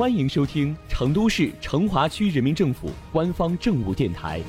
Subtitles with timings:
[0.00, 4.40] 欢迎收听成都市成华区人民政府官方政务电台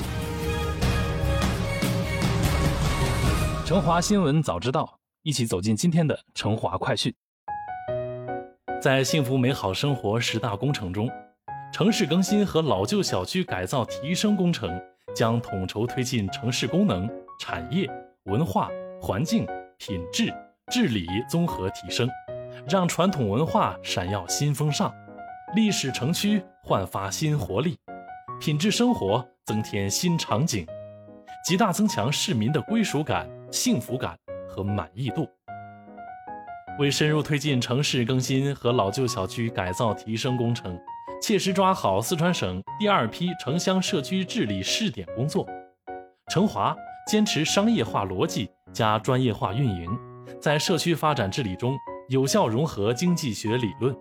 [3.68, 4.86] 《成华新闻早知道》，
[5.24, 7.14] 一起走进今天的成华快讯。
[8.82, 11.10] 在幸福美好生活十大工程中，
[11.74, 14.82] 城市更新和老旧小区改造提升工程
[15.14, 17.10] 将统筹推进城市功能、
[17.42, 17.90] 产业、
[18.24, 18.70] 文化、
[19.02, 19.46] 环境、
[19.78, 20.34] 品质、
[20.72, 22.10] 治理综合提升，
[22.70, 24.90] 让传统文化闪耀新风尚。
[25.54, 27.78] 历史城区焕发新活力，
[28.40, 30.66] 品质生活增添新场景，
[31.46, 35.28] 极大增强市民的归属感、幸福感和满意度。
[36.80, 40.80] 为深入推进城市更新和老旧小区改造提升工程，
[41.22, 45.46] 切实抓好四川省第二批城乡社区治理试点工作，
[46.32, 46.74] 成华
[47.08, 50.00] 坚持商业化逻辑加专业化运营，
[50.40, 53.94] 在社区发展治理中有效融合经济学理论。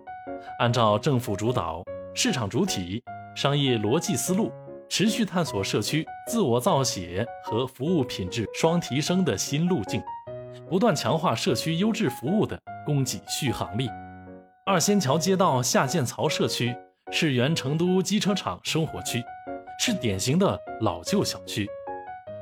[0.59, 3.03] 按照政府主导、市场主体、
[3.35, 4.51] 商业逻辑思路，
[4.89, 10.01] 持续探索社区自我造血和服务品质双提升的新路径，
[10.69, 13.89] 不断强化社区优质服务的供给续航力。
[14.65, 16.75] 二仙桥街道下建槽社区
[17.11, 19.23] 是原成都机车厂生活区，
[19.79, 21.67] 是典型的老旧小区。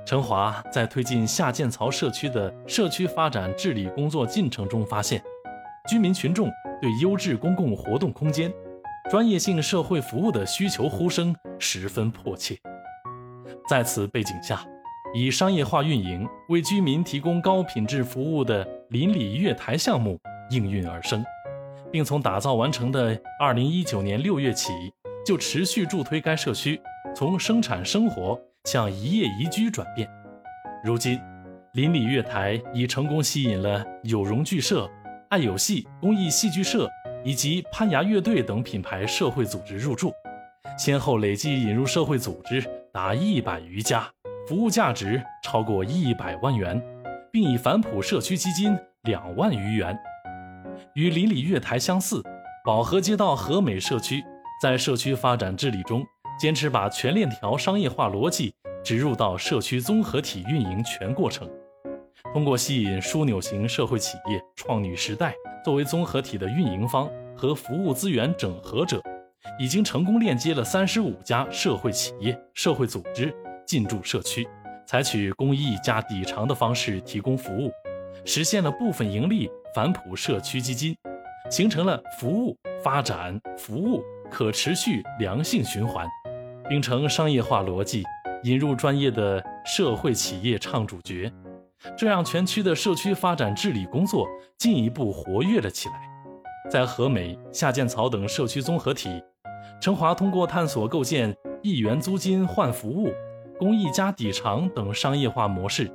[0.06, 5.24] 陈华在推进下建槽社区的社区发展治理工作进程中发现，
[5.90, 6.50] 居民群众。
[6.82, 8.50] 对优质公共活动空间、
[9.12, 12.58] 专业性社会服务的需求呼声十分迫切。
[13.70, 14.66] 在此背景下，
[15.14, 20.18] 以商业化运营为居民提供高品质服务的邻里月台项目
[20.52, 21.22] 应运而生，
[21.92, 24.72] 并从打造完成的2019年6月起，
[25.26, 26.80] 就持续助推该社区
[27.14, 30.10] 从生产生活向一业宜居转变。
[30.82, 31.20] 如今，
[31.74, 34.90] 邻里月台已成功吸引了有容剧社。
[35.30, 36.90] 爱有戏公益戏剧社
[37.24, 40.12] 以及攀牙乐队等品牌社会组织入驻，
[40.76, 44.10] 先后累计引入社会组织达一百余家，
[44.48, 46.82] 服务价值超过一百万元，
[47.32, 49.96] 并已反哺社区基金两万余元。
[50.96, 52.24] 与邻里月台相似，
[52.66, 54.24] 宝和街道和美社区
[54.60, 56.04] 在社区发展治理中，
[56.40, 58.52] 坚持把全链条商业化逻辑
[58.84, 61.48] 植入到社区综合体运营全过程。
[62.32, 65.34] 通过吸引枢纽型社会企业创女时代
[65.66, 69.02] 作为综合体的运营方和服务资源整合者，
[69.58, 73.34] 已经成功链接了三十五家社会企业、社会组织
[73.66, 74.48] 进驻社区，
[74.86, 77.72] 采取公益加抵偿的方式提供服务，
[78.26, 80.96] 实现了部分盈利反哺社区基金，
[81.50, 86.06] 形成了服务发展、服务可持续良性循环，
[86.70, 88.04] 秉承商业化逻辑，
[88.44, 91.32] 引入专业的社会企业唱主角。
[91.98, 95.96] 这让全区的社区发展治理工作进一步活跃了起来。
[96.70, 99.10] 在和美、下建草等社区综合体，
[99.82, 103.12] 成华通过探索构建一元租金换服务、
[103.58, 105.90] 公益加抵偿等商业化模式，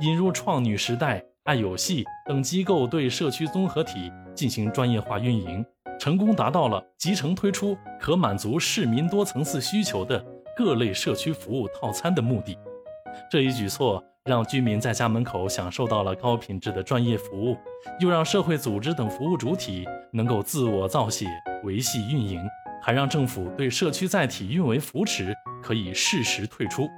[0.00, 5.64] 引入创女时代、爱有戏等机构对社区综合体进行专业化运营，
[5.98, 10.24] 成功达到了集成推出可满足市民多层次需求的
[10.56, 12.56] 各类社区服务套餐的目的。
[13.30, 14.04] 这一举措。
[14.30, 17.56] 让居民在家门口享受到了高品质的专业服务，
[17.98, 21.26] 又让社会组织等服务主体能够自我造血、
[21.64, 22.40] 维系运营，
[22.80, 26.88] 还让政府对社区载体运维扶持可以适时退出，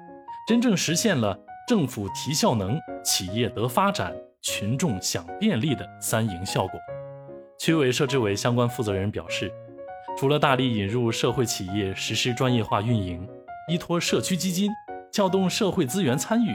[0.47, 1.35] 真正实现了
[1.67, 4.13] 政府提效能、企业得发展、
[4.43, 6.79] 群众享便利的三赢效果。
[7.59, 9.51] 区委社治委相关负责人表示，
[10.19, 13.27] 除了大力引入社会企业实施专业化运营，
[13.71, 14.71] 依托社区基金，
[15.11, 16.55] 撬动社会资源参与。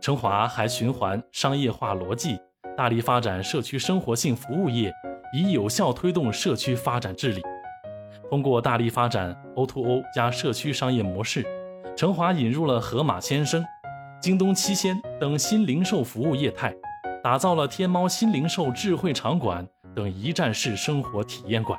[0.00, 2.38] 成华还循环商业化逻辑，
[2.76, 4.92] 大力发展社区生活性服务业，
[5.34, 7.42] 以有效推动社区发展治理。
[8.30, 11.44] 通过大力发展 O2O 加社区商业模式，
[11.96, 13.64] 成华引入了盒马鲜生、
[14.20, 16.72] 京东七鲜等新零售服务业态，
[17.22, 19.66] 打造了天猫新零售智慧场馆
[19.96, 21.78] 等一站式生活体验馆。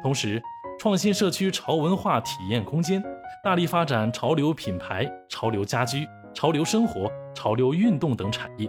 [0.00, 0.40] 同时，
[0.78, 3.02] 创新社区潮文化体验空间，
[3.42, 6.06] 大力发展潮流品牌、潮流家居。
[6.34, 8.68] 潮流生活、潮流运动等产业，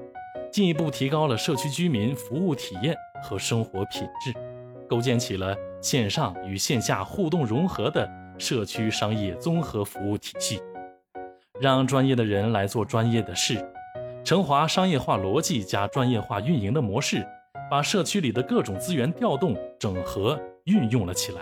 [0.51, 4.31] 进一步提高了社区居民服务体验和生活品质，
[4.88, 8.07] 构建起了线上与线下互动融合的
[8.38, 10.62] 社区商业综合服务体系。
[11.60, 13.57] 让专业的人来做专业的事，
[14.24, 17.25] 成华商业化逻辑加专业化运营的模式，
[17.72, 21.42] 把社区里的各种资源调动、整合、运用了起来，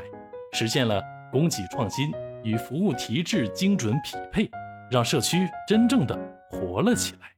[0.53, 2.09] 实现了供给创新
[2.41, 4.49] 与服务提质精准匹配。
[4.89, 6.17] 让社区真正的
[6.49, 7.36] 活了起来。